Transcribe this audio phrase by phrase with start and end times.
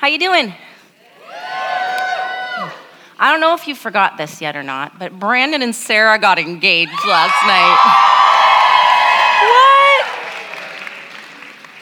[0.00, 0.54] How you doing?
[3.18, 6.38] I don't know if you forgot this yet or not, but Brandon and Sarah got
[6.38, 7.76] engaged last night.
[9.44, 10.06] what?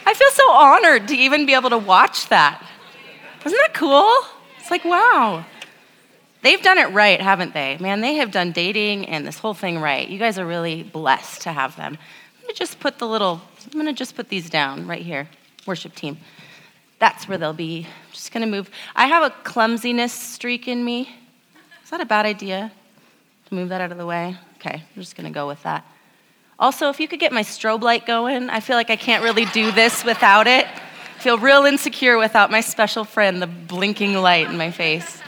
[0.05, 2.61] I feel so honored to even be able to watch that.
[3.47, 4.13] Isn't that cool?
[4.59, 5.45] It's like, wow.
[6.43, 7.79] They've done it right, haven't they?
[7.79, 10.09] Man, they have done dating and this whole thing right.
[10.09, 11.97] You guys are really blessed to have them.
[12.37, 13.41] I'm gonna just put the little,
[13.73, 15.29] I'm gonna just put these down right here,
[15.67, 16.19] worship team.
[16.99, 17.87] That's where they'll be.
[17.87, 18.71] I'm just gonna move.
[18.97, 21.09] I have a clumsiness streak in me.
[21.85, 22.73] Is that a bad idea?
[23.49, 24.37] To move that out of the way?
[24.57, 25.85] Okay, I'm just gonna go with that.
[26.59, 29.45] Also, if you could get my strobe light going, I feel like I can't really
[29.47, 30.67] do this without it.
[30.67, 35.21] I feel real insecure without my special friend, the blinking light in my face.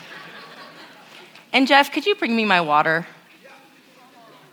[1.53, 3.07] And Jeff, could you bring me my water?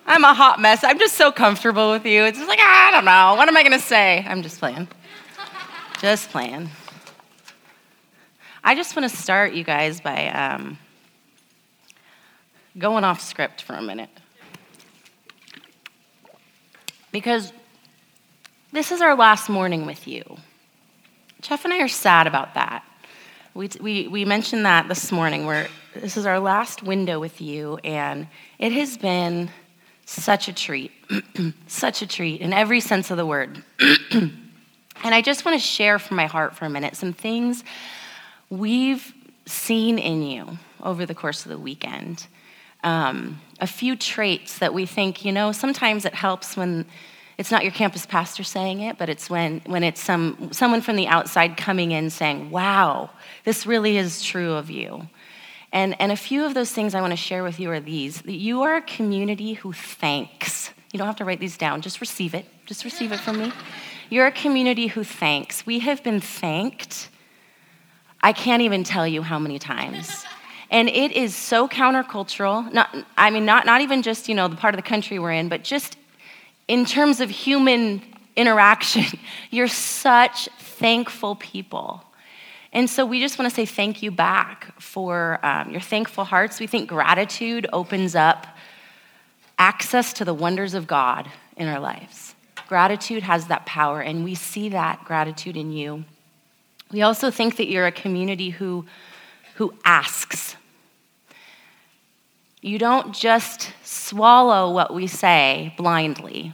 [0.06, 0.84] I'm a hot mess.
[0.84, 2.24] I'm just so comfortable with you.
[2.24, 3.36] It's just like, ah, I don't know.
[3.36, 4.26] What am I going to say?
[4.28, 4.88] I'm just playing.
[6.00, 6.70] Just playing.
[8.68, 10.78] I just want to start, you guys, by um,
[12.78, 14.10] going off script for a minute.
[17.14, 17.54] Because
[18.74, 20.22] this is our last morning with you.
[21.40, 22.84] Jeff and I are sad about that.
[23.54, 27.78] We, we, we mentioned that this morning, where this is our last window with you,
[27.86, 28.28] and
[28.60, 29.50] it has been
[30.04, 30.92] such a treat,
[31.68, 33.64] such a treat in every sense of the word.
[34.12, 34.36] and
[35.06, 37.64] I just want to share from my heart for a minute some things
[38.50, 39.14] we've
[39.46, 42.28] seen in you over the course of the weekend
[42.84, 46.86] um, a few traits that we think, you know, sometimes it helps when
[47.38, 50.96] it's not your campus pastor saying it, but it's when, when it's some, someone from
[50.96, 53.10] the outside coming in saying, wow,
[53.44, 55.08] this really is true of you.
[55.72, 58.22] And, and a few of those things I want to share with you are these
[58.22, 60.72] that you are a community who thanks.
[60.92, 62.46] You don't have to write these down, just receive it.
[62.66, 63.52] Just receive it from me.
[64.10, 65.66] You're a community who thanks.
[65.66, 67.10] We have been thanked,
[68.28, 70.26] I can't even tell you how many times.
[70.70, 72.70] And it is so countercultural.
[72.74, 75.32] Not, I mean, not, not even just, you know, the part of the country we're
[75.32, 75.96] in, but just
[76.68, 78.02] in terms of human
[78.36, 79.06] interaction.
[79.50, 82.04] You're such thankful people.
[82.74, 86.60] And so we just want to say thank you back for um, your thankful hearts.
[86.60, 88.46] We think gratitude opens up
[89.58, 92.36] access to the wonders of God in our lives.
[92.68, 96.04] Gratitude has that power, and we see that gratitude in you.
[96.92, 98.86] We also think that you're a community who,
[99.56, 100.56] who asks.
[102.62, 106.54] You don't just swallow what we say blindly.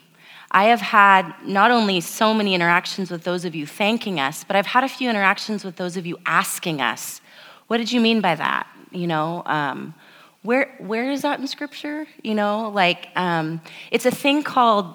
[0.51, 4.55] I have had not only so many interactions with those of you thanking us, but
[4.55, 7.21] I've had a few interactions with those of you asking us,
[7.67, 8.67] what did you mean by that?
[8.91, 9.95] You know, um,
[10.43, 12.05] where, where is that in scripture?
[12.21, 14.93] You know, like um, it's a thing called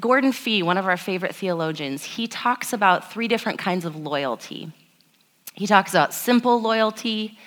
[0.00, 4.72] Gordon Fee, one of our favorite theologians, he talks about three different kinds of loyalty.
[5.54, 7.38] He talks about simple loyalty,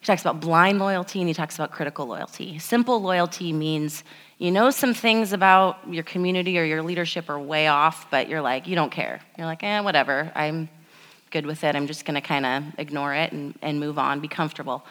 [0.00, 2.58] he talks about blind loyalty, and he talks about critical loyalty.
[2.58, 4.02] Simple loyalty means
[4.38, 8.40] you know some things about your community or your leadership are way off, but you're
[8.40, 9.20] like, you don't care.
[9.36, 10.32] You're like, eh, whatever.
[10.34, 10.70] I'm
[11.30, 11.76] good with it.
[11.76, 14.84] I'm just going to kind of ignore it and, and move on, be comfortable.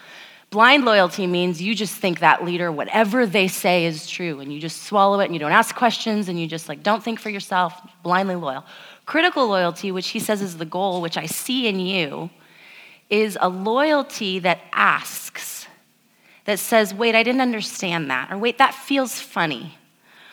[0.50, 4.58] Blind loyalty means you just think that leader, whatever they say is true, and you
[4.58, 7.30] just swallow it and you don't ask questions and you just like don't think for
[7.30, 8.64] yourself, blindly loyal.
[9.06, 12.30] Critical loyalty, which he says is the goal, which I see in you,
[13.10, 15.68] is a loyalty that asks,
[16.46, 19.78] that says, wait, I didn't understand that, or wait, that feels funny.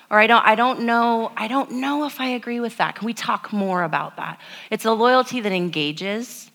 [0.10, 2.96] Or I don't, I don't know, I don't know if I agree with that.
[2.96, 4.40] Can we talk more about that?
[4.72, 6.50] It's a loyalty that engages,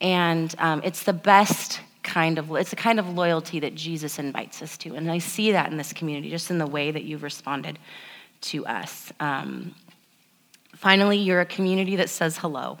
[0.00, 4.62] and um, it's the best kind of it's the kind of loyalty that Jesus invites
[4.62, 4.94] us to.
[4.94, 7.78] And I see that in this community, just in the way that you've responded
[8.42, 9.12] to us.
[9.20, 9.74] Um,
[10.74, 12.78] finally, you're a community that says hello.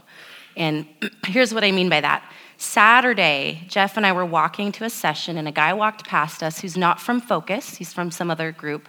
[0.56, 0.86] And
[1.26, 2.30] here's what I mean by that.
[2.58, 6.60] Saturday, Jeff and I were walking to a session, and a guy walked past us
[6.60, 8.88] who's not from Focus, he's from some other group.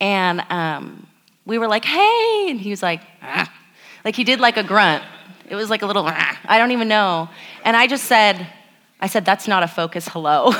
[0.00, 1.06] And um,
[1.44, 3.52] we were like, hey, and he was like, ah.
[4.04, 5.02] like he did like a grunt.
[5.48, 6.38] It was like a little, ah.
[6.44, 7.28] I don't even know.
[7.64, 8.46] And I just said,
[9.02, 10.52] I said, that's not a focus hello.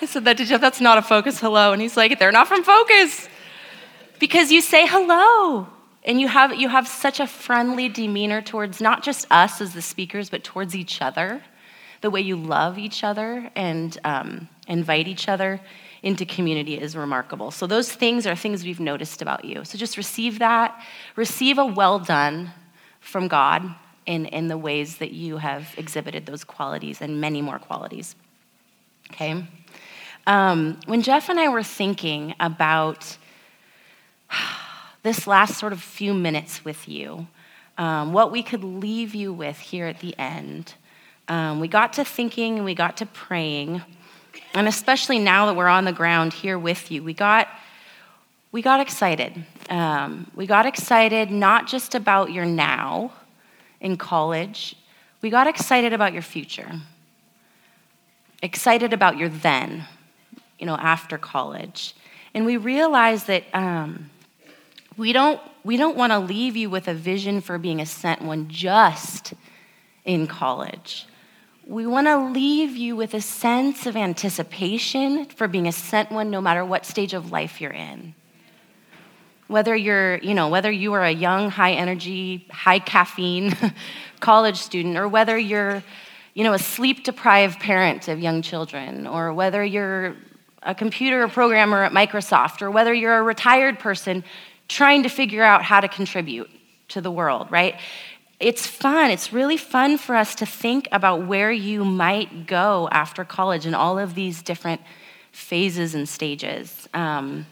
[0.00, 1.74] I said that to Jeff, that's not a focus hello.
[1.74, 3.28] And he's like, they're not from focus.
[4.18, 5.68] Because you say hello.
[6.04, 9.82] And you have, you have such a friendly demeanor towards not just us as the
[9.82, 11.42] speakers, but towards each other.
[12.00, 15.60] The way you love each other and um, invite each other
[16.02, 17.50] into community is remarkable.
[17.50, 19.64] So, those things are things we've noticed about you.
[19.64, 20.80] So, just receive that.
[21.16, 22.52] Receive a well done
[23.00, 23.74] from God
[24.08, 28.16] in, in the ways that you have exhibited those qualities and many more qualities.
[29.12, 29.44] Okay?
[30.26, 33.18] Um, when Jeff and I were thinking about
[35.02, 37.28] this last sort of few minutes with you,
[37.76, 40.74] um, what we could leave you with here at the end.
[41.28, 43.82] Um, we got to thinking and we got to praying.
[44.54, 47.46] And especially now that we're on the ground here with you, we got,
[48.52, 49.44] we got excited.
[49.68, 53.12] Um, we got excited not just about your now
[53.80, 54.76] in college,
[55.20, 56.80] we got excited about your future,
[58.42, 59.84] excited about your then,
[60.58, 61.94] you know, after college.
[62.34, 64.10] And we realized that um,
[64.96, 68.22] we don't, we don't want to leave you with a vision for being a sent
[68.22, 69.34] one just
[70.04, 71.06] in college.
[71.66, 76.30] We want to leave you with a sense of anticipation for being a sent one
[76.30, 78.14] no matter what stage of life you're in.
[79.48, 83.56] Whether you're, you know, whether you are a young, high energy, high caffeine
[84.20, 85.82] college student, or whether you're,
[86.34, 90.16] you know, a sleep deprived parent of young children, or whether you're
[90.62, 94.22] a computer programmer at Microsoft, or whether you're a retired person
[94.68, 96.48] trying to figure out how to contribute
[96.88, 97.74] to the world, right?
[98.40, 99.10] It's fun.
[99.10, 103.74] It's really fun for us to think about where you might go after college and
[103.74, 104.80] all of these different
[105.32, 106.88] phases and stages.
[106.94, 107.46] Um,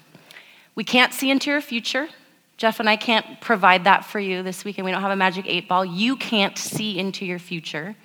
[0.77, 2.09] we can't see into your future.
[2.57, 4.85] Jeff and I can't provide that for you this weekend.
[4.85, 5.85] We don't have a magic eight ball.
[5.85, 7.97] You can't see into your future.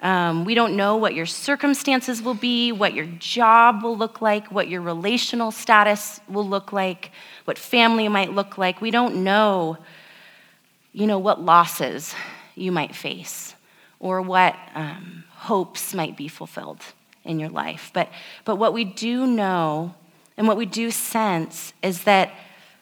[0.00, 4.52] Um, we don't know what your circumstances will be, what your job will look like,
[4.52, 7.10] what your relational status will look like,
[7.44, 8.80] what family might look like.
[8.80, 9.78] We don't know,
[10.92, 12.14] you know, what losses
[12.54, 13.54] you might face
[13.98, 16.84] or what um, hopes might be fulfilled
[17.24, 17.90] in your life.
[17.92, 18.08] But,
[18.44, 19.94] but what we do know
[20.38, 22.30] and what we do sense is that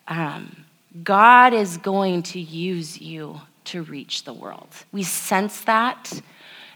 [0.06, 0.64] um,
[1.02, 4.68] God is going to use you to reach the world.
[4.92, 6.22] We sense that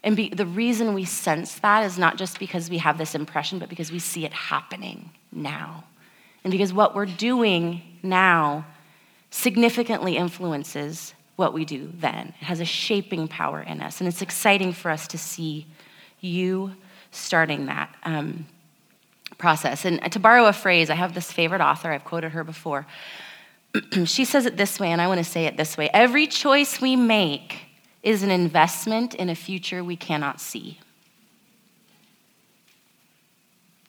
[0.02, 3.58] and be, the reason we sense that is not just because we have this impression,
[3.58, 5.84] but because we see it happening now.
[6.42, 8.64] And because what we're doing now
[9.30, 12.28] significantly influences what we do then.
[12.40, 14.00] It has a shaping power in us.
[14.00, 15.66] And it's exciting for us to see
[16.20, 16.74] you
[17.10, 18.46] starting that um,
[19.40, 19.84] process.
[19.84, 22.86] And to borrow a phrase, I have this favorite author, I've quoted her before.
[24.04, 26.80] she says it this way, and I want to say it this way Every choice
[26.80, 27.58] we make
[28.02, 30.78] is an investment in a future we cannot see.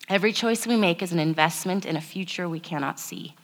[0.10, 3.36] Every choice we make is an investment in a future we cannot see.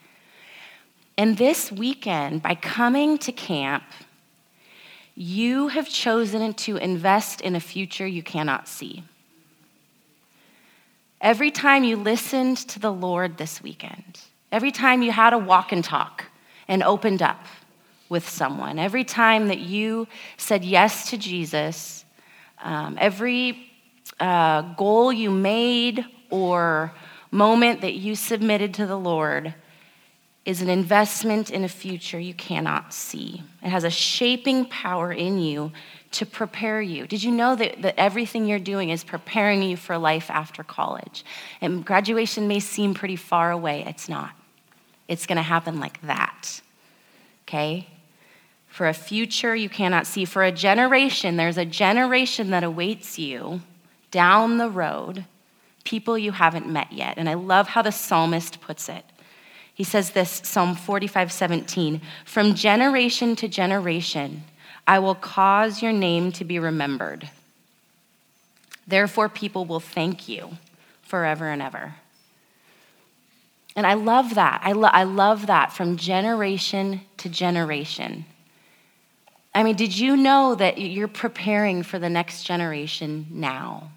[1.18, 3.83] And this weekend, by coming to camp,
[5.15, 9.04] you have chosen to invest in a future you cannot see.
[11.22, 14.19] Every time you listened to the Lord this weekend,
[14.52, 16.25] every time you had a walk and talk
[16.68, 17.46] and opened up,
[18.10, 18.80] with someone.
[18.80, 22.06] Every time that you said yes to Jesus,
[22.64, 23.69] um, every
[24.19, 26.94] uh, goal you made or
[27.31, 29.54] moment that you submitted to the Lord
[30.48, 33.44] is an investment in a future you cannot see.
[33.62, 35.72] It has a shaping power in you
[36.12, 37.06] to prepare you.
[37.06, 41.26] Did you know that, that everything you're doing is preparing you for life after college?
[41.62, 44.32] And graduation may seem pretty far away, it's not.
[45.08, 46.62] It's to happen like that.
[47.44, 47.88] Okay?
[48.78, 51.36] for a future you cannot see, for a generation.
[51.36, 53.62] There's a generation that awaits you
[54.12, 55.26] down the road,
[55.84, 57.16] people you haven't met yet.
[57.18, 59.04] And I love how the psalmist puts it.
[59.78, 64.44] He says this, Psalm 45 17, from generation to generation,
[64.88, 67.30] I will cause your name to be remembered.
[68.88, 70.57] Therefore, people will thank you
[71.04, 71.94] forever and ever.
[73.76, 74.62] And I love that.
[74.64, 78.26] I, lo- I love that from generation to generation.
[79.54, 83.92] I mean, did you know that you're preparing for the next generation now?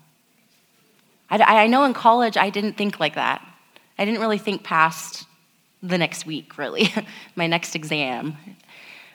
[1.31, 3.43] I, I, know in college I didn't think like that.
[3.99, 5.25] I didn't really think past
[5.83, 6.93] the next week, really,
[7.37, 8.37] my next exam.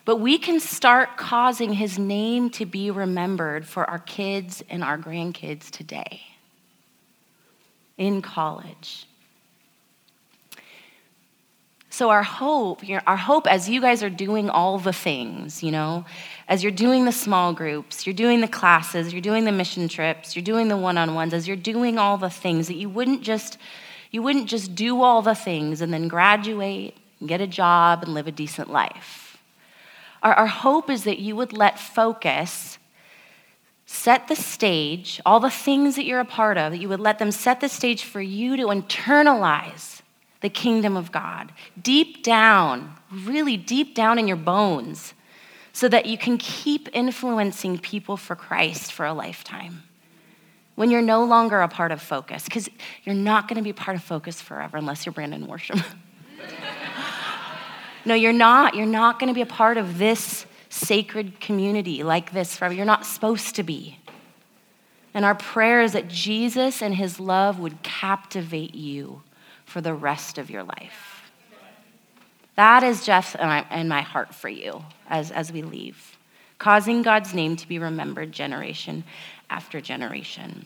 [0.05, 4.97] But we can start causing his name to be remembered for our kids and our
[4.97, 6.21] grandkids today
[7.97, 9.07] in college.
[11.95, 16.03] So our hope, our hope as you guys are doing all the things, you know,
[16.49, 20.35] as you're doing the small groups, you're doing the classes, you're doing the mission trips,
[20.35, 23.57] you're doing the one-on-ones, as you're doing all the things that you wouldn't just
[24.11, 28.13] you wouldn't just do all the things and then graduate and get a job and
[28.13, 29.37] live a decent life.
[30.23, 32.77] Our, our hope is that you would let focus
[33.85, 37.19] set the stage, all the things that you're a part of, that you would let
[37.19, 40.01] them set the stage for you to internalize
[40.41, 45.13] the kingdom of God deep down, really deep down in your bones,
[45.73, 49.83] so that you can keep influencing people for Christ for a lifetime.
[50.75, 52.69] When you're no longer a part of Focus, because
[53.03, 55.83] you're not going to be part of Focus forever unless you're Brandon Worsham.
[58.05, 58.75] no, you're not.
[58.75, 62.73] You're not going to be a part of this sacred community like this forever.
[62.73, 63.99] You're not supposed to be.
[65.13, 69.23] And our prayer is that Jesus and his love would captivate you
[69.65, 71.31] for the rest of your life.
[72.55, 76.17] That is Jeff and my heart for you as, as we leave,
[76.57, 79.05] causing God's name to be remembered generation
[79.49, 80.65] after generation.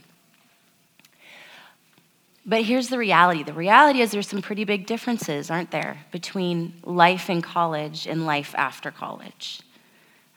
[2.46, 6.74] But here's the reality the reality is there's some pretty big differences, aren't there, between
[6.84, 9.62] life in college and life after college.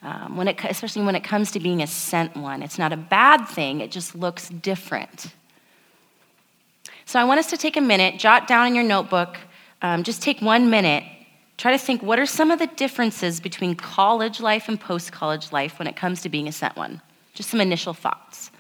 [0.03, 2.97] Um, when it, especially when it comes to being a sent one, it's not a
[2.97, 5.27] bad thing, it just looks different.
[7.07, 9.39] So I want us to take a minute, jot down in your notebook,
[9.81, 11.05] um, just take one minute,
[11.57, 15.53] try to think what are some of the differences between college life and post college
[15.53, 17.01] life when it comes to being a sent one?
[17.35, 18.51] Just some initial thoughts.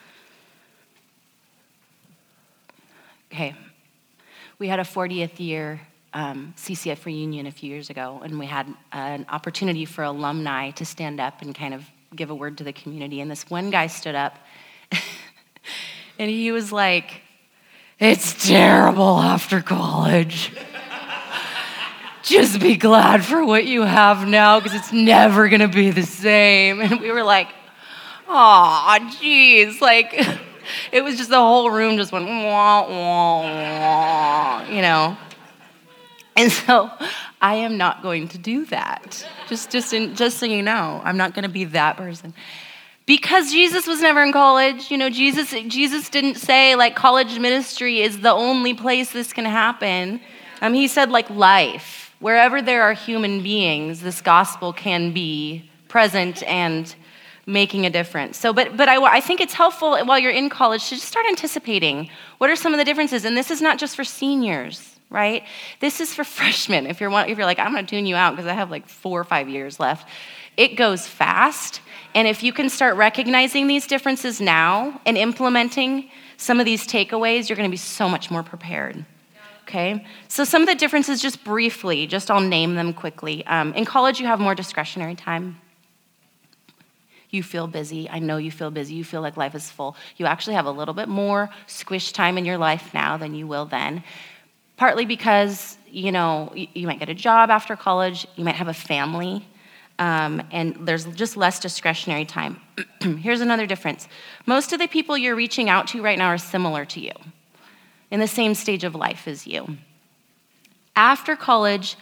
[3.32, 3.54] Okay,
[4.58, 5.80] we had a 40th year
[6.14, 10.84] um, CCF reunion a few years ago, and we had an opportunity for alumni to
[10.84, 13.20] stand up and kind of give a word to the community.
[13.20, 14.38] And this one guy stood up,
[16.18, 17.22] and he was like,
[17.98, 20.52] It's terrible after college.
[22.22, 26.04] Just be glad for what you have now because it's never going to be the
[26.04, 26.80] same.
[26.80, 27.48] And we were like,
[28.28, 29.80] Oh, geez.
[29.80, 30.14] Like,
[30.92, 35.16] it was just the whole room just went, wah, wah, wah, you know.
[36.36, 36.90] And so
[37.40, 39.26] I am not going to do that.
[39.48, 42.34] Just, just, in, just so you know, I'm not going to be that person.
[43.04, 44.90] Because Jesus was never in college.
[44.90, 49.44] You know, Jesus, Jesus didn't say, like, college ministry is the only place this can
[49.44, 50.20] happen.
[50.60, 52.14] Um, he said, like, life.
[52.20, 56.94] Wherever there are human beings, this gospel can be present and
[57.46, 58.38] making a difference.
[58.38, 61.26] So, but, but I, I think it's helpful while you're in college to just start
[61.26, 62.08] anticipating
[62.38, 63.24] what are some of the differences.
[63.24, 65.44] And this is not just for seniors right?
[65.80, 66.86] This is for freshmen.
[66.86, 68.88] If you're, if you're like, I'm going to tune you out because I have like
[68.88, 70.08] four or five years left,
[70.56, 71.80] it goes fast.
[72.14, 77.48] And if you can start recognizing these differences now and implementing some of these takeaways,
[77.48, 79.04] you're going to be so much more prepared.
[79.62, 80.04] Okay?
[80.28, 83.46] So, some of the differences, just briefly, just I'll name them quickly.
[83.46, 85.61] Um, in college, you have more discretionary time.
[87.32, 88.08] You feel busy.
[88.10, 88.94] I know you feel busy.
[88.94, 89.96] You feel like life is full.
[90.18, 93.46] You actually have a little bit more squish time in your life now than you
[93.46, 94.04] will then.
[94.76, 98.26] Partly because you know you might get a job after college.
[98.36, 99.48] You might have a family.
[99.98, 102.60] Um, and there's just less discretionary time.
[103.00, 104.08] Here's another difference.
[104.44, 107.12] Most of the people you're reaching out to right now are similar to you
[108.10, 109.78] in the same stage of life as you.
[110.94, 111.96] After college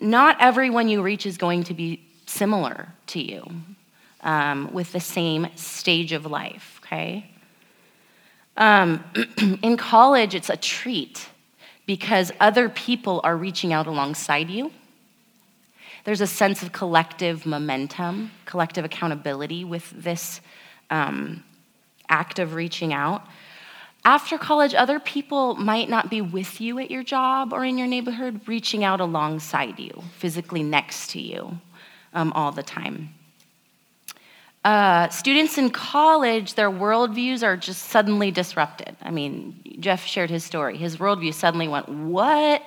[0.00, 3.44] not everyone you reach is going to be similar to you
[4.24, 7.30] um, with the same stage of life okay
[8.56, 9.04] um,
[9.62, 11.28] in college it's a treat
[11.86, 14.72] because other people are reaching out alongside you.
[16.04, 20.40] There's a sense of collective momentum, collective accountability with this
[20.90, 21.42] um,
[22.08, 23.26] act of reaching out.
[24.04, 27.86] After college, other people might not be with you at your job or in your
[27.86, 31.58] neighborhood, reaching out alongside you, physically next to you
[32.12, 33.14] um, all the time.
[34.64, 38.96] Uh, students in college, their worldviews are just suddenly disrupted.
[39.02, 40.78] I mean, Jeff shared his story.
[40.78, 42.62] His worldview suddenly went, What?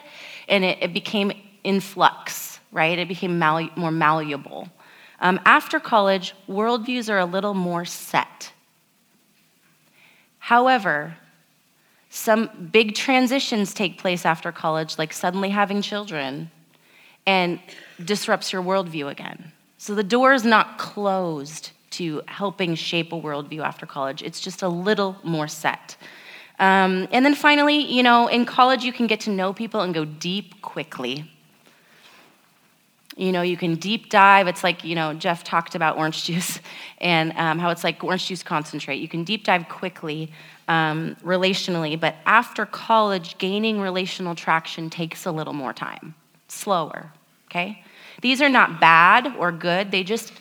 [0.47, 1.31] And it, it became
[1.63, 2.99] in flux, right?
[2.99, 4.69] It became more malleable.
[5.19, 8.53] Um, after college, worldviews are a little more set.
[10.37, 11.17] However,
[12.11, 16.51] some big transitions take place after college, like suddenly having children,
[17.25, 17.59] and
[18.05, 19.51] disrupts your worldview again.
[19.79, 24.21] So the door is not closed to helping shape a worldview after college.
[24.21, 25.97] It's just a little more set.
[26.59, 29.93] Um, and then finally, you know, in college, you can get to know people and
[29.93, 31.29] go deep quickly.
[33.15, 34.47] You know, you can deep dive.
[34.47, 36.59] It's like, you know, Jeff talked about orange juice
[36.99, 38.97] and um, how it's like orange juice concentrate.
[38.97, 40.31] You can deep dive quickly
[40.67, 46.13] um, relationally, but after college, gaining relational traction takes a little more time,
[46.47, 47.11] slower,
[47.49, 47.83] okay?
[48.21, 49.91] These are not bad or good.
[49.91, 50.33] They just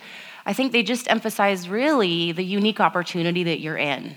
[0.46, 4.14] I think they just emphasize really the unique opportunity that you're in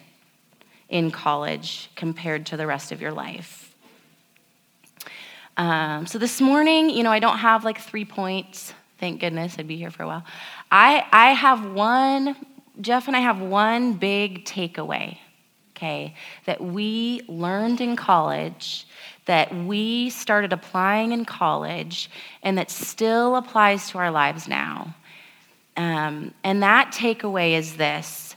[0.88, 3.74] in college compared to the rest of your life.
[5.57, 8.74] Um, so this morning, you know, I don't have like three points.
[9.00, 10.24] Thank goodness, I'd be here for a while.
[10.71, 12.36] I, I have one,
[12.79, 15.17] Jeff and I have one big takeaway,
[15.71, 18.88] okay, that we learned in college,
[19.25, 22.09] that we started applying in college,
[22.43, 24.95] and that still applies to our lives now.
[25.79, 28.36] Um, and that takeaway is this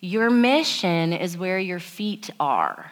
[0.00, 2.90] your mission is where your feet are.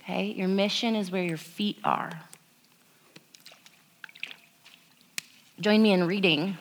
[0.00, 0.32] Okay?
[0.32, 2.10] Your mission is where your feet are.
[5.60, 6.58] join me in reading.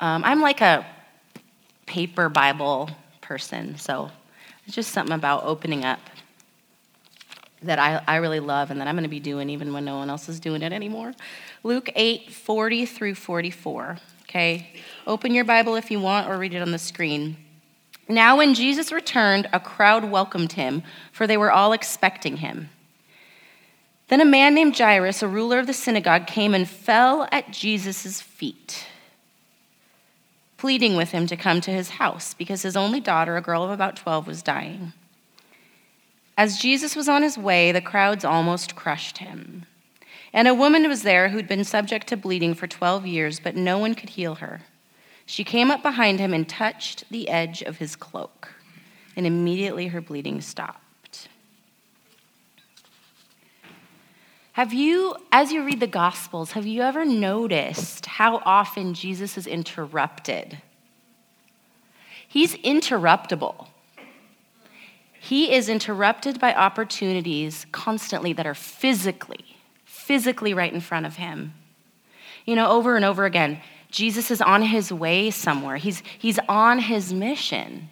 [0.00, 0.84] Um, I'm like a
[1.86, 2.90] paper Bible
[3.20, 4.10] person, so
[4.66, 6.00] it's just something about opening up
[7.62, 9.98] that I, I really love and that I'm going to be doing even when no
[9.98, 11.14] one else is doing it anymore.
[11.62, 13.98] Luke 8 40 through 44.
[14.22, 14.68] Okay?
[15.06, 17.36] Open your Bible if you want or read it on the screen.
[18.08, 22.70] Now, when Jesus returned, a crowd welcomed him, for they were all expecting him.
[24.08, 28.20] Then a man named Jairus, a ruler of the synagogue, came and fell at Jesus'
[28.20, 28.86] feet,
[30.56, 33.70] pleading with him to come to his house because his only daughter, a girl of
[33.70, 34.92] about 12, was dying.
[36.36, 39.66] As Jesus was on his way, the crowds almost crushed him.
[40.32, 43.78] And a woman was there who'd been subject to bleeding for 12 years, but no
[43.78, 44.62] one could heal her.
[45.26, 48.54] She came up behind him and touched the edge of his cloak,
[49.16, 51.28] and immediately her bleeding stopped.
[54.52, 59.46] Have you, as you read the Gospels, have you ever noticed how often Jesus is
[59.46, 60.58] interrupted?
[62.28, 63.68] He's interruptible.
[65.18, 69.56] He is interrupted by opportunities constantly that are physically,
[70.10, 71.54] physically right in front of him.
[72.44, 73.60] You know, over and over again,
[73.92, 77.88] Jesus is on his way somewhere, he's, he's on his mission.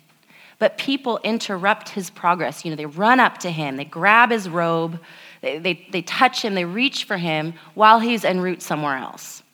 [0.59, 2.65] But people interrupt his progress.
[2.65, 4.99] You know, they run up to him, they grab his robe,
[5.43, 9.45] they, they, they touch him, they reach for him while he's en route somewhere else.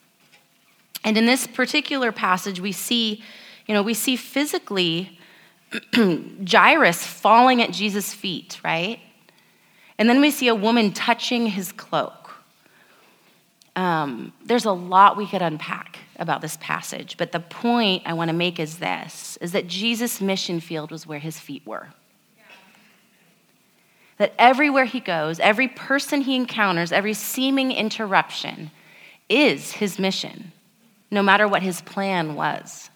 [1.05, 3.23] And in this particular passage, we see,
[3.67, 5.19] you know, we see physically
[6.51, 9.01] Jairus falling at Jesus' feet, right?
[9.99, 12.24] And then we see a woman touching his cloak.
[13.77, 18.29] Um, there's a lot we could unpack about this passage, but the point I want
[18.29, 21.89] to make is this is that Jesus' mission field was where his feet were.
[24.19, 28.71] That everywhere he goes, every person he encounters, every seeming interruption
[29.29, 30.53] is his mission,
[31.11, 32.91] no matter what his plan was.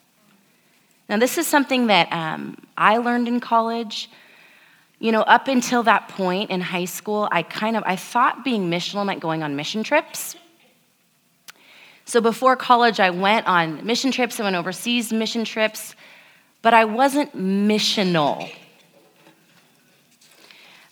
[1.09, 4.09] Now, this is something that um, I learned in college.
[4.99, 8.69] You know, up until that point in high school, I kind of I thought being
[8.69, 10.35] missional meant going on mission trips.
[12.09, 14.39] So before college, I went on mission trips.
[14.39, 15.93] I went overseas mission trips,
[16.63, 18.51] but I wasn't missional.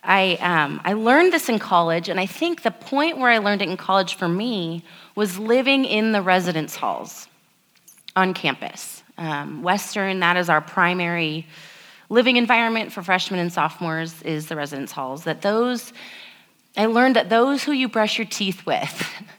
[0.04, 3.64] I, um, I learned this in college, and I think the point where I learned
[3.64, 4.84] it in college for me
[5.16, 7.28] was living in the residence halls
[8.16, 9.02] on campus.
[9.18, 11.48] Um, Western, that is our primary
[12.10, 15.24] living environment for freshmen and sophomores, is the residence halls.
[15.24, 15.94] That those,
[16.78, 19.04] I learned that those who you brush your teeth with,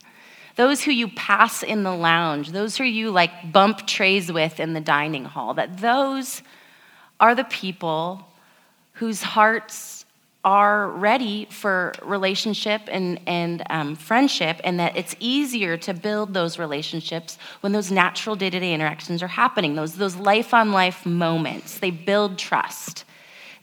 [0.59, 4.73] those who you pass in the lounge, those who you like bump trays with in
[4.73, 6.41] the dining hall, that those
[7.17, 8.27] are the people
[8.91, 10.03] whose hearts
[10.43, 16.59] are ready for relationship and, and um, friendship, and that it's easier to build those
[16.59, 21.05] relationships when those natural day to day interactions are happening, those, those life on life
[21.05, 21.79] moments.
[21.79, 23.05] They build trust,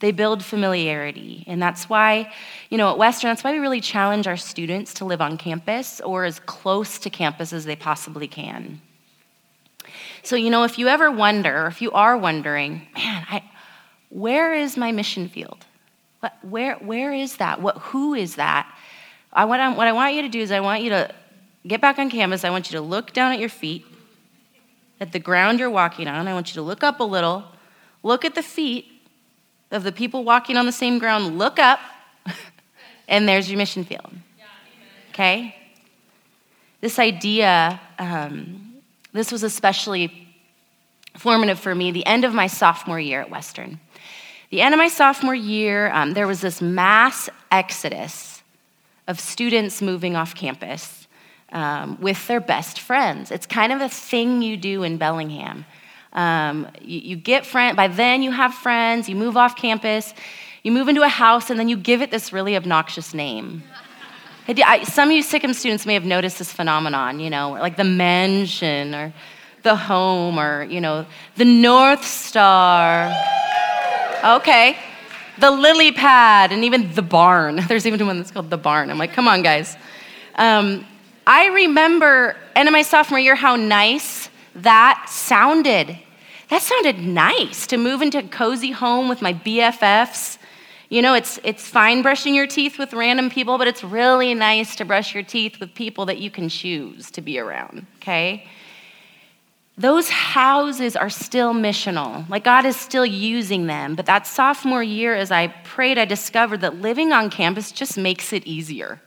[0.00, 1.44] they build familiarity.
[1.46, 2.32] And that's why,
[2.70, 6.00] you know, at Western, that's why we really challenge our students to live on campus
[6.00, 8.80] or as close to campus as they possibly can.
[10.22, 13.42] So, you know, if you ever wonder, or if you are wondering, man, I,
[14.11, 15.64] where is my mission field?
[16.20, 17.62] What, where, where is that?
[17.62, 18.70] What, who is that?
[19.32, 21.14] I want, what I want you to do is I want you to
[21.66, 22.44] get back on campus.
[22.44, 23.87] I want you to look down at your feet,
[25.00, 26.26] at the ground you're walking on.
[26.26, 27.44] I want you to look up a little,
[28.02, 28.95] look at the feet
[29.70, 31.81] of the people walking on the same ground, look up,
[33.09, 34.12] and there's your mission field.
[35.11, 35.57] Okay?
[36.81, 40.29] This idea, um, this was especially
[41.16, 43.81] formative for me the end of my sophomore year at Western.
[44.50, 48.42] The end of my sophomore year, um, there was this mass exodus
[49.09, 51.07] of students moving off campus
[51.52, 53.31] um, with their best friends.
[53.31, 55.64] It's kind of a thing you do in Bellingham.
[56.16, 60.14] Um, you, you, get friends, by then you have friends, you move off campus,
[60.62, 63.62] you move into a house, and then you give it this really obnoxious name.
[64.85, 68.94] Some of you Sikkim students may have noticed this phenomenon, you know, like the mansion
[68.94, 69.12] or
[69.62, 71.05] the home or, you know,
[71.37, 73.12] the North Star.
[74.24, 74.79] Okay.
[75.38, 77.57] The lily pad and even the barn.
[77.68, 78.90] There's even one that's called the barn.
[78.90, 79.76] I'm like, come on, guys.
[80.37, 80.87] Um,
[81.26, 85.98] I remember, end of my sophomore year, how nice that sounded.
[86.48, 90.38] That sounded nice to move into a cozy home with my BFFs.
[90.88, 94.76] You know, it's, it's fine brushing your teeth with random people, but it's really nice
[94.76, 98.46] to brush your teeth with people that you can choose to be around, okay?
[99.78, 102.28] those houses are still missional.
[102.28, 103.94] Like God is still using them.
[103.94, 108.32] But that sophomore year, as I prayed, I discovered that living on campus just makes
[108.32, 109.00] it easier.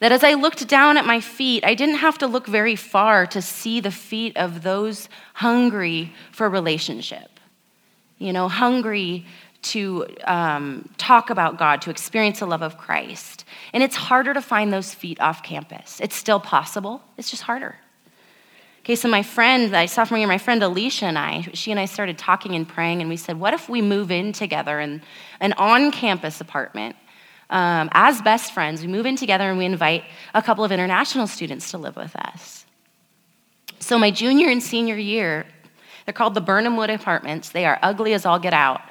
[0.00, 3.26] That as I looked down at my feet, I didn't have to look very far
[3.28, 7.38] to see the feet of those hungry for relationship.
[8.18, 9.26] You know, hungry
[9.62, 13.44] to um, talk about God, to experience the love of Christ.
[13.74, 16.00] And it's harder to find those feet off campus.
[16.00, 17.76] It's still possible, it's just harder.
[18.82, 21.84] Okay, so my friend, I sophomore year, my friend Alicia and I, she and I
[21.84, 25.02] started talking and praying, and we said, what if we move in together in
[25.40, 26.96] an on campus apartment?
[27.50, 31.26] Um, as best friends, we move in together and we invite a couple of international
[31.26, 32.64] students to live with us.
[33.80, 35.46] So, my junior and senior year,
[36.04, 37.50] they're called the Birnam Wood Apartments.
[37.50, 38.82] They are ugly as all get out,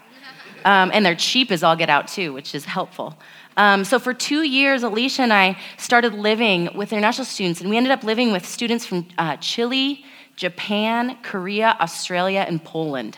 [0.65, 3.17] um, and they're cheap as all get out, too, which is helpful.
[3.55, 7.77] Um, so for two years, Alicia and I started living with international students, and we
[7.77, 10.03] ended up living with students from uh, Chile,
[10.35, 13.17] Japan, Korea, Australia, and Poland.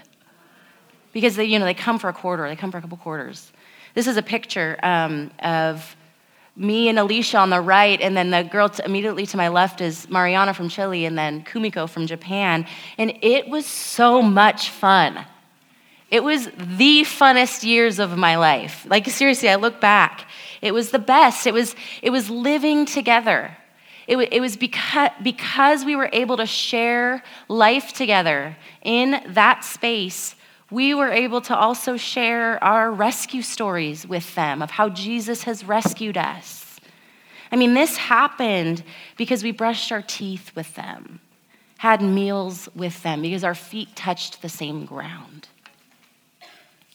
[1.13, 3.51] Because they, you know, they come for a quarter, they come for a couple quarters.
[3.93, 5.95] This is a picture um, of
[6.55, 9.81] me and Alicia on the right, and then the girl to, immediately to my left
[9.81, 12.65] is Mariana from Chile, and then Kumiko from Japan.
[12.97, 15.25] And it was so much fun.
[16.09, 18.85] It was the funnest years of my life.
[18.89, 20.27] Like, seriously, I look back.
[20.61, 21.47] It was the best.
[21.47, 23.57] It was, it was living together.
[24.07, 30.35] It, it was because, because we were able to share life together in that space,
[30.71, 35.65] we were able to also share our rescue stories with them of how Jesus has
[35.65, 36.79] rescued us.
[37.51, 38.81] I mean, this happened
[39.17, 41.19] because we brushed our teeth with them,
[41.77, 45.49] had meals with them, because our feet touched the same ground.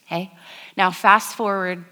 [0.06, 0.32] Okay?
[0.78, 1.84] Now, fast forward,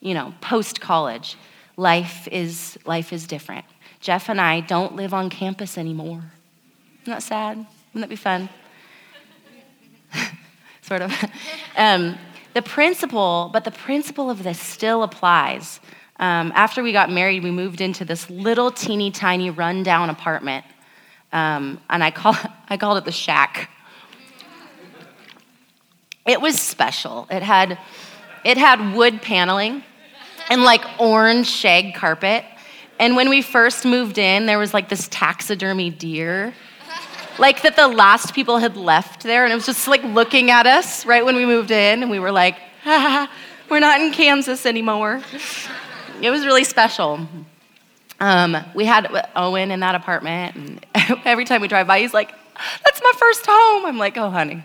[0.00, 1.36] you know, post college,
[1.76, 3.66] life is, life is different.
[4.00, 6.22] Jeff and I don't live on campus anymore.
[7.02, 7.58] Isn't that sad?
[7.58, 8.48] Wouldn't that be fun?
[10.92, 11.30] sort of.
[11.76, 12.18] um,
[12.54, 15.80] the principle, but the principle of this still applies.
[16.18, 20.66] Um, after we got married, we moved into this little teeny tiny rundown apartment.
[21.32, 22.36] Um, and I, call,
[22.68, 23.70] I called it the shack
[26.24, 27.26] it was special.
[27.30, 27.78] It had,
[28.44, 29.82] it had wood paneling
[30.48, 32.44] and like orange shag carpet.
[33.00, 36.54] And when we first moved in, there was like this taxidermy deer,
[37.38, 39.44] like that the last people had left there.
[39.44, 42.02] And it was just like looking at us right when we moved in.
[42.02, 45.22] And we were like, we're not in Kansas anymore.
[46.20, 47.26] It was really special.
[48.20, 50.56] Um, we had Owen in that apartment.
[50.56, 50.86] And
[51.24, 52.32] every time we drive by, he's like,
[52.84, 53.86] that's my first home.
[53.86, 54.62] I'm like, oh, honey.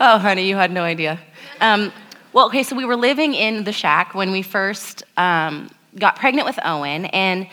[0.00, 1.18] Oh, honey, you had no idea.
[1.60, 1.92] Um,
[2.32, 6.46] well, okay, so we were living in the shack when we first um, got pregnant
[6.46, 7.46] with Owen, and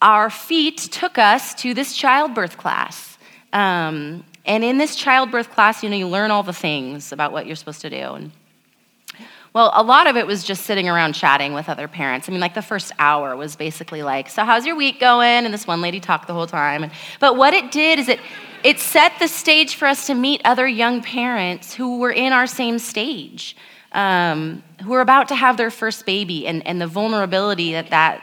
[0.00, 3.15] our feet took us to this childbirth class.
[3.52, 7.46] Um, and in this childbirth class, you know, you learn all the things about what
[7.46, 7.96] you're supposed to do.
[7.96, 8.32] And
[9.52, 12.28] well, a lot of it was just sitting around chatting with other parents.
[12.28, 15.54] I mean, like the first hour was basically like, "So how's your week going?" And
[15.54, 16.90] this one lady talked the whole time.
[17.20, 18.20] But what it did is it
[18.62, 22.46] it set the stage for us to meet other young parents who were in our
[22.46, 23.56] same stage,
[23.92, 28.22] um, who were about to have their first baby, and, and the vulnerability that that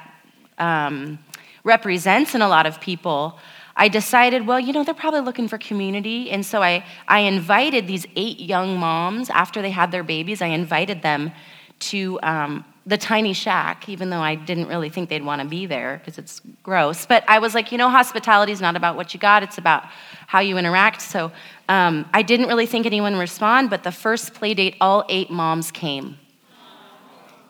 [0.60, 1.18] um,
[1.64, 3.40] represents in a lot of people.
[3.76, 6.30] I decided, well, you know, they're probably looking for community.
[6.30, 10.48] And so I, I invited these eight young moms after they had their babies, I
[10.48, 11.32] invited them
[11.80, 15.66] to um, the tiny shack, even though I didn't really think they'd want to be
[15.66, 17.06] there because it's gross.
[17.06, 19.84] But I was like, you know, hospitality is not about what you got, it's about
[20.28, 21.02] how you interact.
[21.02, 21.32] So
[21.70, 25.30] um, I didn't really think anyone would respond, but the first play date, all eight
[25.30, 26.18] moms came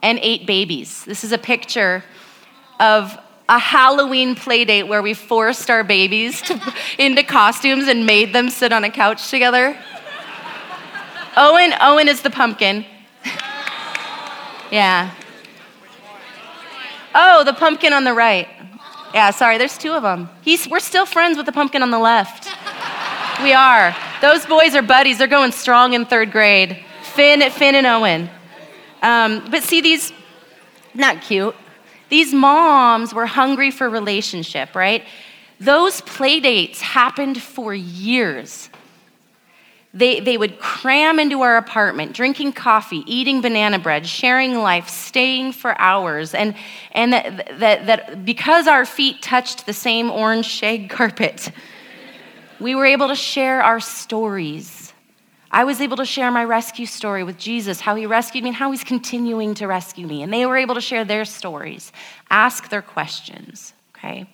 [0.02, 1.04] and eight babies.
[1.06, 2.04] This is a picture
[2.80, 3.18] of
[3.50, 8.50] a Halloween play date where we forced our babies to, into costumes and made them
[8.50, 9.78] sit on a couch together.
[11.36, 12.86] Owen, Owen is the pumpkin.
[14.72, 15.12] yeah.
[17.16, 18.48] Oh, the pumpkin on the right.
[19.14, 20.30] Yeah, sorry, there's two of them.
[20.42, 22.48] He's, we're still friends with the pumpkin on the left.
[23.44, 23.96] We are.
[24.22, 25.18] Those boys are buddies.
[25.18, 26.84] They're going strong in third grade.
[27.14, 28.30] Finn, Finn and Owen.
[29.02, 30.12] Um, but see, these,
[30.96, 31.56] not cute.
[32.14, 35.04] These moms were hungry for relationship, right?
[35.60, 38.70] Those play dates happened for years.
[39.96, 45.54] They, they would cram into our apartment, drinking coffee, eating banana bread, sharing life, staying
[45.54, 46.36] for hours.
[46.36, 46.54] And,
[46.92, 51.52] and that, that, that because our feet touched the same orange shag carpet,
[52.60, 54.83] we were able to share our stories.
[55.54, 58.58] I was able to share my rescue story with Jesus, how he rescued me and
[58.58, 60.24] how he's continuing to rescue me.
[60.24, 61.92] And they were able to share their stories,
[62.32, 64.28] ask their questions, okay?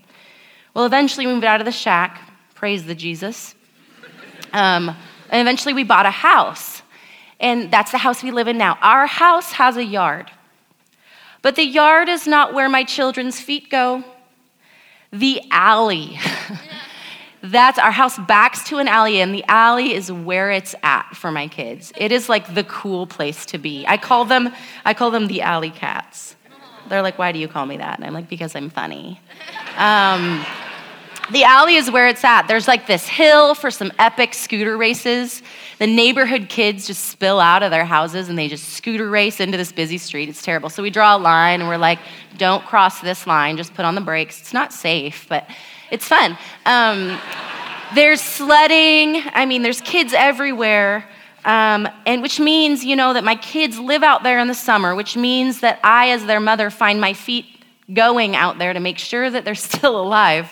[0.74, 2.22] Well, eventually we moved out of the shack.
[2.56, 3.54] Praise the Jesus.
[4.54, 4.96] Um,
[5.30, 6.82] and eventually we bought a house.
[7.42, 8.78] And that's the house we live in now.
[8.82, 10.32] Our house has a yard.
[11.42, 14.06] But the yard is not where my children's feet go.
[15.12, 16.18] The alley.
[17.42, 21.32] That's our house backs to an alley, and the alley is where it's at for
[21.32, 21.94] my kids.
[21.96, 23.86] It is like the cool place to be.
[23.88, 26.36] I call them, I call them the alley cats.
[26.90, 27.98] They're like, why do you call me that?
[27.98, 29.22] And I'm like, because I'm funny.
[29.78, 30.44] Um,
[31.32, 32.48] the alley is where it's at.
[32.48, 35.44] There's like this hill for some epic scooter races.
[35.78, 39.56] The neighborhood kids just spill out of their houses and they just scooter race into
[39.56, 40.28] this busy street.
[40.28, 40.70] It's terrible.
[40.70, 42.00] So we draw a line and we're like,
[42.38, 44.40] don't cross this line, just put on the brakes.
[44.42, 45.48] It's not safe, but
[45.92, 46.38] it's fun.
[46.66, 47.20] Um,
[47.96, 49.22] there's sledding.
[49.34, 51.06] I mean, there's kids everywhere.
[51.46, 54.94] Um, and which means, you know, that my kids live out there in the summer,
[54.94, 57.46] which means that I, as their mother, find my feet
[57.94, 60.52] going out there to make sure that they're still alive.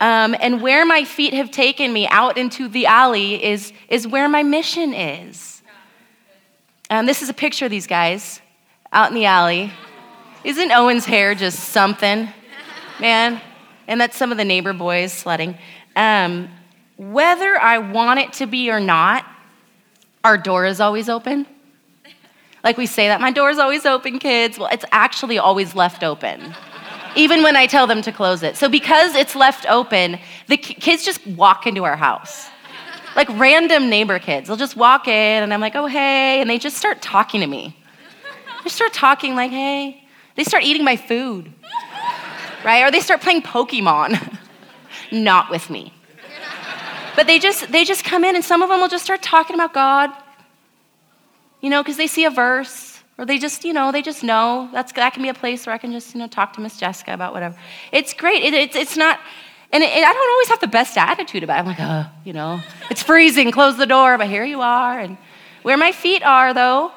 [0.00, 4.28] Um, and where my feet have taken me out into the alley is, is where
[4.28, 5.62] my mission is.
[6.90, 8.40] Um, this is a picture of these guys
[8.92, 9.72] out in the alley.
[10.44, 12.28] Isn't Owen's hair just something?
[13.00, 13.40] Man,
[13.88, 15.56] and that's some of the neighbor boys sledding.
[15.96, 16.48] Um,
[16.96, 19.24] whether I want it to be or not,
[20.24, 21.46] our door is always open.
[22.62, 24.58] Like we say that, my door is always open, kids.
[24.58, 26.54] Well, it's actually always left open,
[27.16, 28.56] even when I tell them to close it.
[28.56, 32.48] So, because it's left open, the kids just walk into our house.
[33.16, 34.46] Like random neighbor kids.
[34.46, 36.40] They'll just walk in, and I'm like, oh, hey.
[36.40, 37.76] And they just start talking to me.
[38.62, 40.04] They start talking, like, hey.
[40.36, 41.52] They start eating my food
[42.64, 42.82] right?
[42.82, 44.38] Or they start playing Pokemon.
[45.12, 45.92] Not with me.
[47.14, 49.54] But they just they just come in and some of them will just start talking
[49.54, 50.10] about God.
[51.60, 54.68] You know, because they see a verse or they just, you know, they just know
[54.72, 56.78] that's that can be a place where I can just, you know, talk to Miss
[56.78, 57.56] Jessica about whatever.
[57.92, 58.42] It's great.
[58.42, 59.20] It, it's it's not
[59.72, 61.60] and it, I don't always have the best attitude about it.
[61.60, 64.98] I'm like, oh, you know, it's freezing, close the door, but here you are.
[64.98, 65.16] And
[65.62, 66.92] where my feet are, though,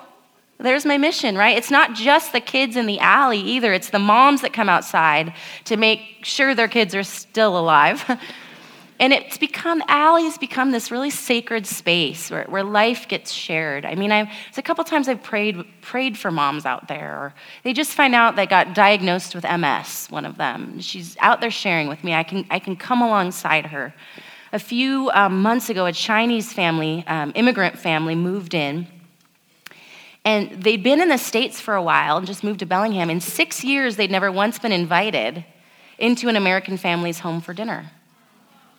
[0.58, 1.58] there's my mission, right?
[1.58, 3.74] It's not just the kids in the alley either.
[3.74, 5.34] It's the moms that come outside
[5.65, 8.04] to make sure their kids are still alive.
[9.00, 13.86] and it's become, alleys become this really sacred space where, where life gets shared.
[13.86, 17.34] I mean, I've, there's a couple times I've prayed, prayed for moms out there, or
[17.63, 20.80] they just find out they got diagnosed with MS, one of them.
[20.80, 22.13] She's out there sharing with me.
[22.13, 23.94] I can, I can come alongside her.
[24.54, 28.88] A few um, months ago, a Chinese family, um, immigrant family, moved in
[30.26, 33.12] and they'd been in the States for a while and just moved to Bellingham.
[33.12, 35.46] In six years, they'd never once been invited
[36.00, 37.92] into an American family's home for dinner.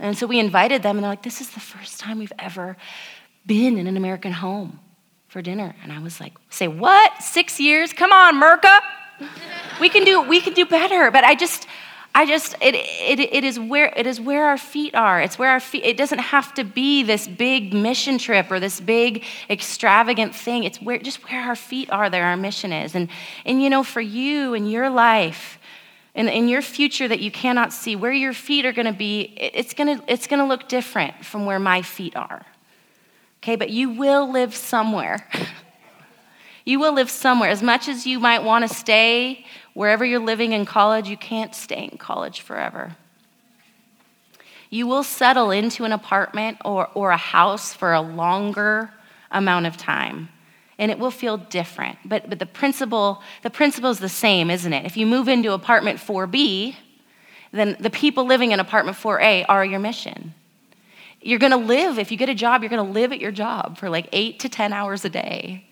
[0.00, 2.76] And so we invited them, and they're like, This is the first time we've ever
[3.46, 4.80] been in an American home
[5.28, 5.74] for dinner.
[5.82, 7.22] And I was like, Say, what?
[7.22, 7.92] Six years?
[7.92, 8.80] Come on, Merca.
[9.80, 11.10] We can do, we can do better.
[11.10, 11.66] But I just,
[12.16, 15.20] I just, it, it, it, is where, it is where our feet are.
[15.20, 18.80] It's where our feet, it doesn't have to be this big mission trip or this
[18.80, 20.64] big extravagant thing.
[20.64, 22.94] It's where, just where our feet are there our mission is.
[22.94, 23.10] And,
[23.44, 25.58] and you know, for you and your life,
[26.14, 29.34] in, in your future that you cannot see, where your feet are going to be,
[29.36, 32.46] it's going to it's to look different from where my feet are.
[33.42, 35.28] Okay, but you will live somewhere.
[36.66, 37.48] you will live somewhere.
[37.48, 41.54] As much as you might want to stay Wherever you're living in college, you can't
[41.54, 42.96] stay in college forever.
[44.70, 48.90] You will settle into an apartment or, or a house for a longer
[49.30, 50.30] amount of time
[50.78, 54.72] and it will feel different but, but the principle the principle is the same isn't
[54.72, 56.76] it if you move into apartment 4b
[57.50, 60.32] then the people living in apartment 4a are your mission
[61.20, 63.32] you're going to live if you get a job you're going to live at your
[63.32, 65.66] job for like 8 to 10 hours a day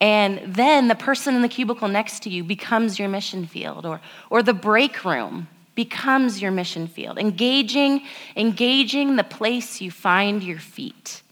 [0.00, 4.00] and then the person in the cubicle next to you becomes your mission field, or,
[4.30, 7.18] or the break room becomes your mission field.
[7.18, 8.02] Engaging,
[8.36, 11.22] engaging the place you find your feet.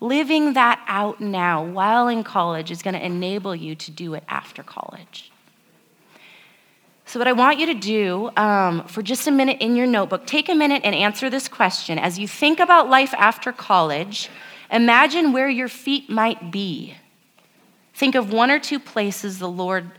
[0.00, 4.24] Living that out now while in college is going to enable you to do it
[4.28, 5.30] after college.
[7.06, 10.26] So, what I want you to do um, for just a minute in your notebook,
[10.26, 11.98] take a minute and answer this question.
[11.98, 14.28] As you think about life after college,
[14.72, 16.96] imagine where your feet might be.
[17.96, 19.90] Think of one or two places the Lord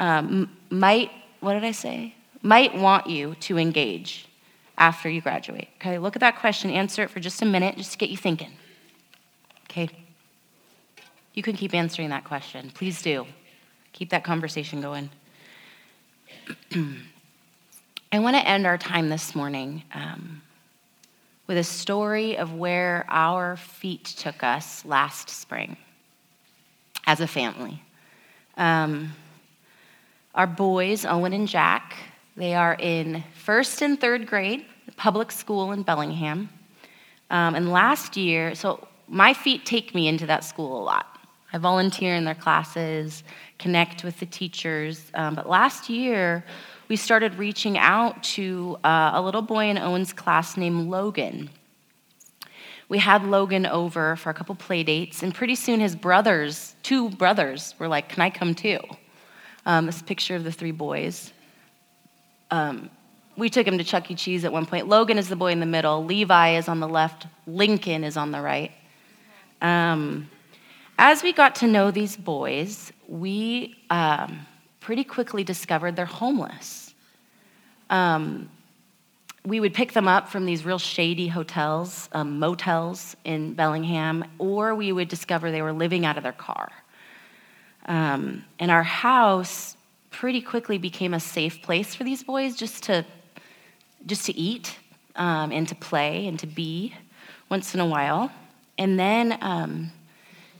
[0.00, 2.12] um, might, what did I say?
[2.42, 4.26] Might want you to engage
[4.76, 5.68] after you graduate.
[5.76, 8.16] Okay, look at that question, answer it for just a minute, just to get you
[8.16, 8.50] thinking.
[9.70, 9.88] Okay?
[11.34, 12.72] You can keep answering that question.
[12.74, 13.24] Please do.
[13.92, 15.08] Keep that conversation going.
[18.10, 20.42] I want to end our time this morning um,
[21.46, 25.76] with a story of where our feet took us last spring
[27.06, 27.82] as a family.
[28.56, 29.12] Um,
[30.34, 31.96] our boys, Owen and Jack,
[32.36, 34.66] they are in first and third grade,
[34.96, 36.50] public school in Bellingham.
[37.30, 41.06] Um, and last year, so my feet take me into that school a lot.
[41.52, 43.22] I volunteer in their classes,
[43.58, 45.10] connect with the teachers.
[45.14, 46.44] Um, but last year,
[46.88, 51.50] we started reaching out to uh, a little boy in Owen's class named Logan.
[52.88, 57.10] We had Logan over for a couple play dates, and pretty soon his brothers, two
[57.10, 58.78] brothers, were like, Can I come too?
[59.64, 61.32] Um, this picture of the three boys.
[62.50, 62.90] Um,
[63.36, 64.14] we took him to Chuck E.
[64.14, 64.88] Cheese at one point.
[64.88, 68.30] Logan is the boy in the middle, Levi is on the left, Lincoln is on
[68.30, 68.72] the right.
[69.60, 70.30] Um,
[70.98, 74.46] as we got to know these boys, we um,
[74.80, 76.94] pretty quickly discovered they're homeless.
[77.90, 78.48] Um,
[79.46, 84.74] we would pick them up from these real shady hotels, um, motels in Bellingham, or
[84.74, 86.72] we would discover they were living out of their car.
[87.86, 89.76] Um, and our house
[90.10, 93.06] pretty quickly became a safe place for these boys just to,
[94.04, 94.76] just to eat
[95.14, 96.92] um, and to play and to be
[97.48, 98.32] once in a while.
[98.76, 99.92] And then, um,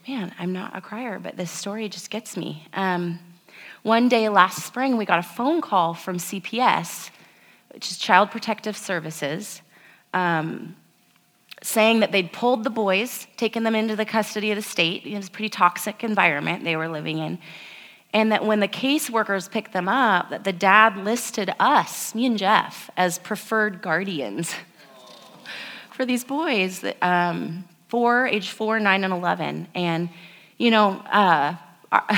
[0.06, 2.68] man, I'm not a crier, but this story just gets me.
[2.72, 3.18] Um,
[3.82, 7.10] one day last spring, we got a phone call from CPS
[7.76, 9.60] which is Child Protective Services,
[10.14, 10.74] um,
[11.62, 15.04] saying that they'd pulled the boys, taken them into the custody of the state.
[15.04, 17.38] It was a pretty toxic environment they were living in.
[18.14, 22.38] And that when the caseworkers picked them up, that the dad listed us, me and
[22.38, 24.54] Jeff, as preferred guardians
[25.92, 29.68] for these boys, um, four, age four, nine, and 11.
[29.74, 30.08] And,
[30.56, 31.56] you know, uh,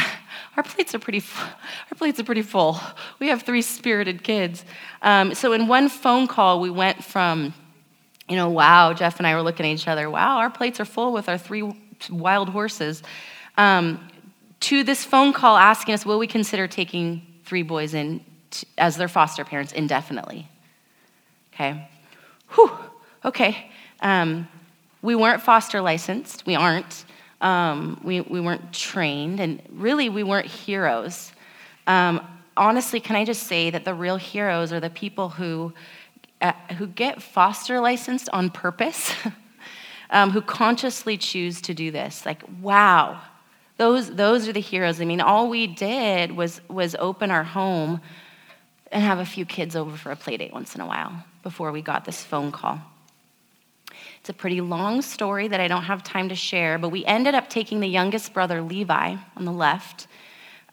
[0.57, 1.23] our, plates are pretty
[1.91, 2.81] our plates are pretty full.
[3.19, 4.65] We have three spirited kids.
[5.03, 7.55] Um, so in one phone call, we went from,
[8.29, 10.11] you know, wow, Jeff and I were looking at each other.
[10.11, 11.73] Wow, our plates are full with our three
[12.11, 13.03] wild horses.
[13.57, 14.09] Um,
[14.61, 18.97] to this phone call asking us, will we consider taking three boys in t- as
[18.97, 20.49] their foster parents indefinitely?
[21.55, 21.89] Okay.
[22.55, 22.71] Whew.
[23.25, 23.71] Okay.
[24.01, 24.49] Um,
[25.03, 26.47] we weren't foster licensed.
[26.47, 27.05] We aren't.
[27.41, 31.33] Um, we, we weren't trained, and really, we weren't heroes.
[31.87, 32.21] Um,
[32.57, 35.73] honestly, can I just say that the real heroes are the people who,
[36.41, 39.13] uh, who get foster licensed on purpose,
[40.11, 42.27] um, who consciously choose to do this?
[42.27, 43.21] Like, wow,
[43.77, 45.01] those, those are the heroes.
[45.01, 48.01] I mean, all we did was, was open our home
[48.91, 51.73] and have a few kids over for a play date once in a while before
[51.73, 52.81] we got this phone call.
[54.29, 57.35] It's a pretty long story that I don't have time to share, but we ended
[57.35, 60.07] up taking the youngest brother, Levi, on the left,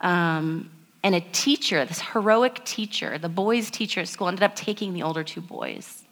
[0.02, 0.68] um,
[1.02, 5.02] and a teacher, this heroic teacher, the boys' teacher at school, ended up taking the
[5.02, 6.02] older two boys.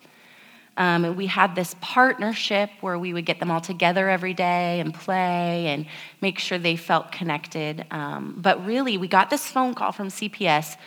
[0.78, 4.80] Um, and we had this partnership where we would get them all together every day
[4.80, 5.85] and play and
[6.22, 7.85] make sure they felt connected.
[7.90, 10.78] Um, but really, we got this phone call from CPS.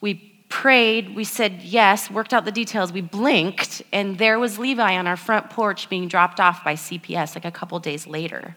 [0.00, 4.96] We prayed, we said yes, worked out the details, we blinked, and there was Levi
[4.96, 8.56] on our front porch being dropped off by CPS like a couple days later.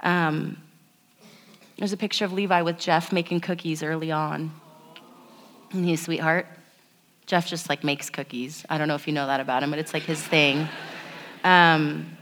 [0.00, 0.58] Um,
[1.78, 4.52] there's a picture of Levi with Jeff making cookies early on.
[5.72, 6.46] And he's sweetheart.
[7.26, 8.64] Jeff just like makes cookies.
[8.68, 10.68] I don't know if you know that about him, but it's like his thing.
[11.42, 12.16] Um,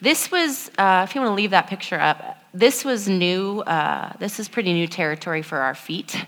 [0.00, 3.60] this was, uh, if you want to leave that picture up, this was new.
[3.60, 6.24] Uh, this is pretty new territory for our feet.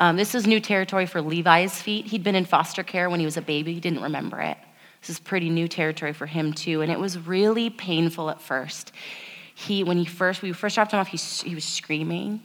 [0.00, 2.06] Um, this is new territory for Levi's feet.
[2.06, 4.56] He'd been in foster care when he was a baby, he didn't remember it.
[5.02, 6.80] This is pretty new territory for him, too.
[6.80, 8.92] And it was really painful at first.
[9.54, 12.42] He, when he first, we first dropped him off, he, he was screaming.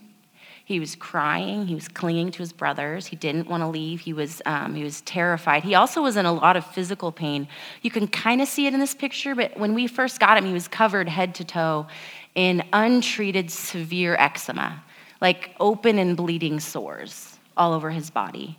[0.66, 1.66] He was crying.
[1.66, 3.06] He was clinging to his brothers.
[3.06, 4.00] He didn't want to leave.
[4.00, 5.64] He was, um, he was terrified.
[5.64, 7.48] He also was in a lot of physical pain.
[7.80, 10.44] You can kind of see it in this picture, but when we first got him,
[10.44, 11.86] he was covered head to toe
[12.34, 14.82] in untreated severe eczema,
[15.22, 18.58] like open and bleeding sores all over his body.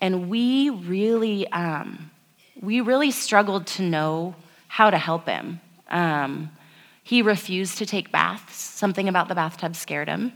[0.00, 2.10] And we really, um,
[2.60, 4.34] we really struggled to know
[4.68, 5.60] how to help him.
[5.88, 6.50] Um,
[7.02, 8.54] he refused to take baths.
[8.54, 10.32] Something about the bathtub scared him.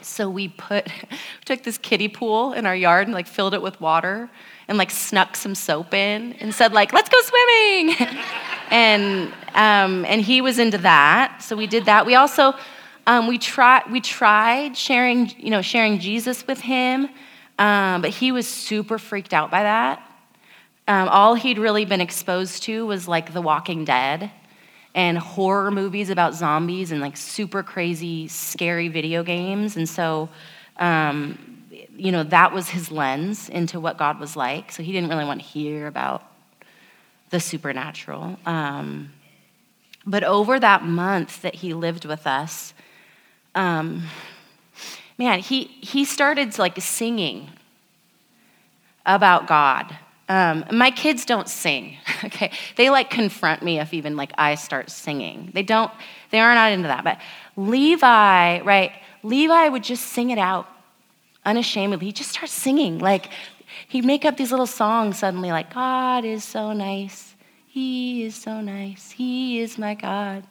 [0.00, 0.88] So we put,
[1.44, 4.30] took this kiddie pool in our yard and like filled it with water
[4.68, 7.96] and like snuck some soap in and said like, let's go swimming.
[8.70, 11.42] and, um, and he was into that.
[11.42, 12.06] So we did that.
[12.06, 12.54] We also,
[13.06, 17.08] um, we, try, we tried sharing, you know, sharing Jesus with him,
[17.58, 20.02] um, but he was super freaked out by that.
[20.86, 24.30] Um, all he'd really been exposed to was like The Walking Dead
[24.94, 29.76] and horror movies about zombies and like super crazy, scary video games.
[29.76, 30.28] And so,
[30.78, 31.38] um,
[31.96, 34.72] you know, that was his lens into what God was like.
[34.72, 36.22] So he didn't really want to hear about
[37.30, 38.38] the supernatural.
[38.46, 39.12] Um,
[40.06, 42.74] but over that month that he lived with us,
[43.54, 44.04] um,
[45.18, 47.50] man, he, he started like singing
[49.06, 49.96] about God.
[50.28, 52.50] Um, my kids don't sing, okay?
[52.76, 55.50] They like confront me if even like I start singing.
[55.52, 55.92] They don't,
[56.30, 57.04] they are not into that.
[57.04, 57.20] But
[57.56, 58.92] Levi, right?
[59.22, 60.68] Levi would just sing it out
[61.44, 62.06] unashamedly.
[62.06, 62.98] He just starts singing.
[62.98, 63.28] Like,
[63.88, 67.34] he'd make up these little songs suddenly, like, God is so nice.
[67.66, 69.10] He is so nice.
[69.10, 70.44] He is my God.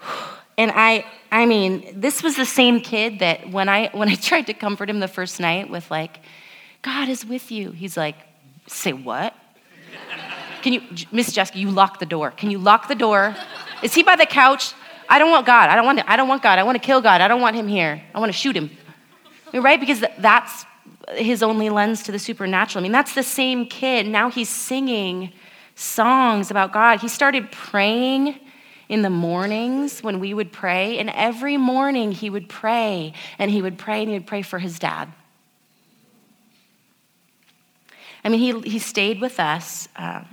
[0.58, 4.46] And I, I mean, this was the same kid that when I, when I tried
[4.46, 6.20] to comfort him the first night with, like,
[6.82, 8.16] God is with you, he's like,
[8.66, 9.34] say what?
[10.62, 10.82] Can you,
[11.12, 12.30] Miss Jessica, you lock the door.
[12.30, 13.36] Can you lock the door?
[13.82, 14.72] Is he by the couch?
[15.08, 15.70] I don't want God.
[15.70, 16.58] I don't want, I don't want God.
[16.58, 17.20] I want to kill God.
[17.20, 18.02] I don't want him here.
[18.14, 18.70] I want to shoot him.
[19.52, 19.78] Right?
[19.78, 20.64] Because that's
[21.10, 22.82] his only lens to the supernatural.
[22.82, 24.06] I mean, that's the same kid.
[24.08, 25.32] Now he's singing
[25.76, 27.00] songs about God.
[27.00, 28.40] He started praying
[28.88, 33.60] in the mornings when we would pray, and every morning he would pray, and he
[33.62, 35.12] would pray, and he would pray for his dad.
[38.24, 40.26] I mean, he, he stayed with us um,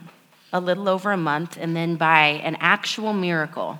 [0.51, 3.79] a little over a month, and then by an actual miracle,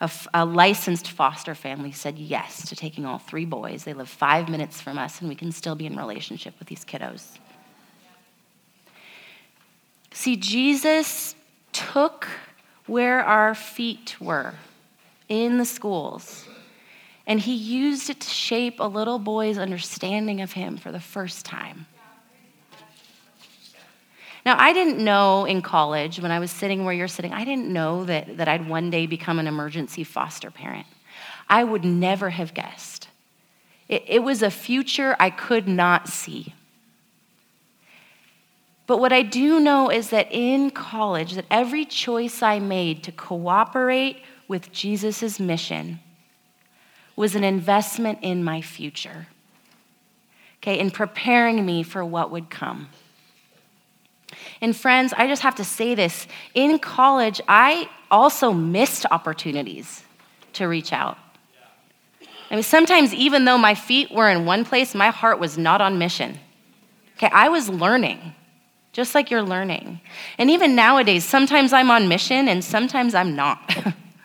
[0.00, 3.84] a, a licensed foster family said yes to taking all three boys.
[3.84, 6.84] They live five minutes from us, and we can still be in relationship with these
[6.84, 7.38] kiddos.
[10.12, 11.34] See, Jesus
[11.72, 12.28] took
[12.86, 14.54] where our feet were
[15.28, 16.46] in the schools,
[17.26, 21.46] and he used it to shape a little boy's understanding of him for the first
[21.46, 21.86] time.
[24.44, 27.68] Now, I didn't know in college, when I was sitting where you're sitting, I didn't
[27.68, 30.86] know that, that I'd one day become an emergency foster parent.
[31.48, 33.08] I would never have guessed.
[33.88, 36.52] It, it was a future I could not see.
[38.86, 43.12] But what I do know is that in college, that every choice I made to
[43.12, 46.00] cooperate with Jesus' mission
[47.16, 49.28] was an investment in my future,
[50.58, 52.88] okay, in preparing me for what would come.
[54.60, 56.26] And friends, I just have to say this.
[56.54, 60.02] In college, I also missed opportunities
[60.54, 61.18] to reach out.
[62.50, 65.80] I mean, sometimes even though my feet were in one place, my heart was not
[65.80, 66.38] on mission.
[67.16, 68.34] Okay, I was learning,
[68.94, 70.00] just like you're learning.
[70.38, 73.76] And even nowadays, sometimes I'm on mission and sometimes I'm not.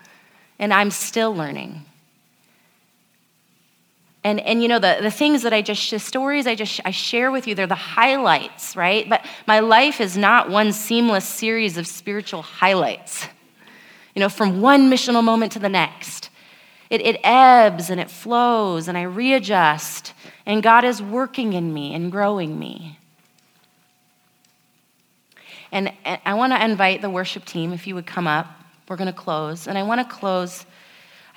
[0.59, 1.83] and I'm still learning.
[4.23, 6.91] And, and you know, the, the things that I just, the stories I just I
[6.91, 9.09] share with you, they're the highlights, right?
[9.09, 13.25] But my life is not one seamless series of spiritual highlights,
[14.13, 16.29] you know, from one missional moment to the next.
[16.91, 20.13] It, it ebbs and it flows, and I readjust,
[20.45, 22.98] and God is working in me and growing me.
[25.71, 28.47] And, I want to invite the worship team, if you would come up.
[28.87, 29.67] We're going to close.
[29.67, 30.65] And I want to close,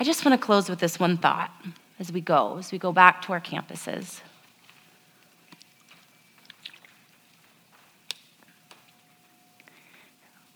[0.01, 1.51] I just want to close with this one thought
[1.99, 4.21] as we go, as we go back to our campuses.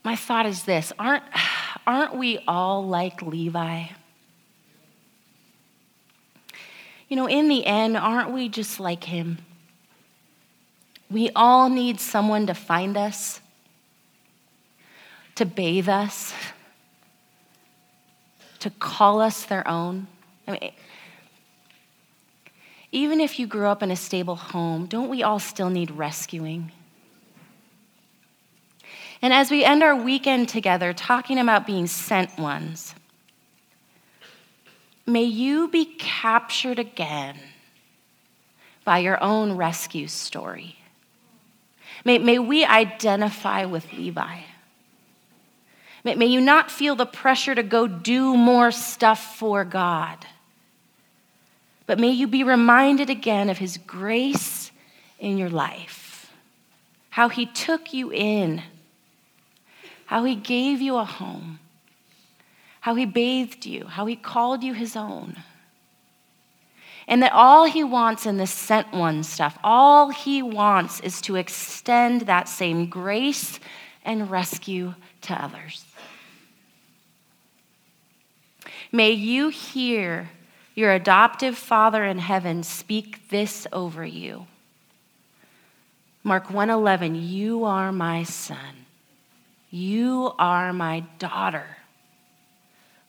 [0.02, 1.24] My thought is this aren't,
[1.86, 3.86] aren't we all like Levi?
[7.08, 9.38] You know, in the end, aren't we just like him?
[11.10, 13.40] We all need someone to find us,
[15.36, 16.34] to bathe us,
[18.58, 20.06] to call us their own.
[20.48, 20.72] I mean,
[22.90, 26.72] even if you grew up in a stable home, don't we all still need rescuing?
[29.22, 32.94] And as we end our weekend together talking about being sent ones,
[35.06, 37.36] may you be captured again
[38.84, 40.76] by your own rescue story.
[42.04, 44.40] May, may we identify with Levi.
[46.14, 50.24] May, you not feel the pressure to go do more stuff for God.
[51.86, 54.70] But may you be reminded again of his grace
[55.18, 56.30] in your life,
[57.10, 58.62] how he took you in,
[60.04, 61.58] how he gave you a home,
[62.80, 65.36] how he bathed you, how he called you his own.
[67.08, 71.34] And that all he wants in this sent one stuff, all he wants is to
[71.34, 73.58] extend that same grace
[74.06, 75.84] and rescue to others.
[78.90, 80.30] May you hear
[80.74, 84.46] your adoptive Father in heaven speak this over you.
[86.22, 88.86] Mark 1:11 You are my son.
[89.70, 91.76] You are my daughter.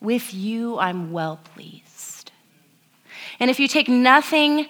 [0.02, 2.32] With you I'm well pleased.
[3.40, 4.68] And if you take nothing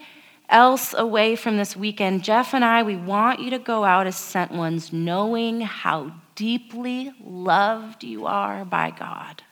[0.49, 4.15] else away from this weekend, Jeff and I, we want you to go out as
[4.15, 9.43] sent ones knowing how deeply loved you are by God.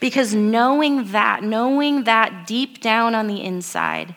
[0.00, 4.14] Because knowing that, knowing that deep down on the inside,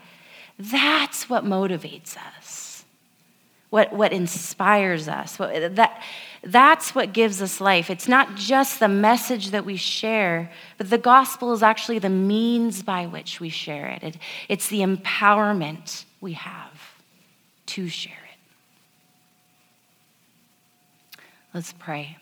[0.59, 2.85] that's what motivates us.
[3.69, 5.37] what, what inspires us.
[5.37, 6.01] What, that,
[6.45, 7.89] that's what gives us life.
[7.89, 12.83] It's not just the message that we share, but the gospel is actually the means
[12.83, 14.03] by which we share it.
[14.03, 14.17] it
[14.47, 16.93] it's the empowerment we have
[17.67, 18.19] to share it.
[21.53, 22.17] Let's pray.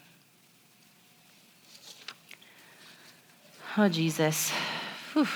[3.78, 4.52] Oh, Jesus.
[5.14, 5.28] Whew.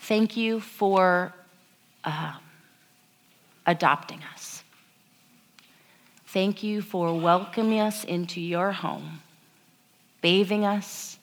[0.00, 1.34] Thank you for
[2.04, 2.34] uh,
[3.66, 4.55] adopting us.
[6.36, 9.22] Thank you for welcoming us into your home,
[10.20, 11.18] bathing us,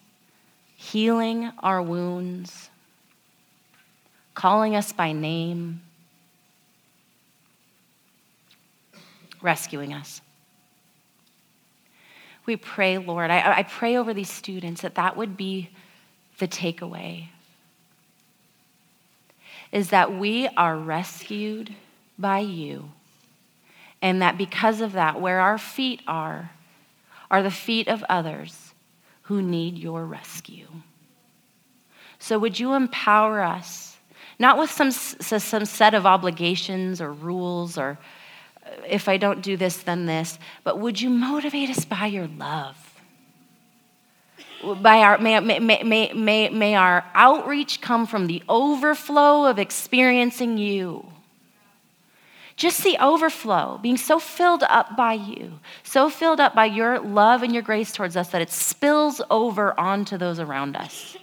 [0.74, 2.68] healing our wounds,
[4.34, 5.82] calling us by name,
[9.40, 10.20] rescuing us.
[12.44, 15.70] We pray, Lord, I, I pray over these students that that would be
[16.40, 17.28] the takeaway
[19.70, 21.72] is that we are rescued
[22.18, 22.90] by you.
[24.04, 26.50] And that because of that, where our feet are,
[27.30, 28.74] are the feet of others
[29.22, 30.68] who need your rescue.
[32.18, 33.96] So, would you empower us,
[34.38, 37.98] not with some, some set of obligations or rules or
[38.66, 42.26] uh, if I don't do this, then this, but would you motivate us by your
[42.26, 42.76] love?
[44.82, 50.58] by our, may, may, may, may, may our outreach come from the overflow of experiencing
[50.58, 51.06] you.
[52.56, 57.42] Just the overflow, being so filled up by you, so filled up by your love
[57.42, 61.16] and your grace towards us that it spills over onto those around us.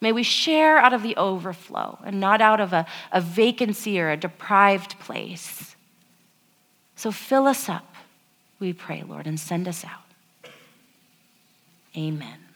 [0.00, 4.10] May we share out of the overflow and not out of a, a vacancy or
[4.10, 5.74] a deprived place.
[6.94, 7.94] So fill us up,
[8.60, 10.52] we pray, Lord, and send us out.
[11.96, 12.49] Amen.